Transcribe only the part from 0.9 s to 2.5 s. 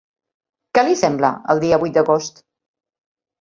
sembla el dia vuit d'agost?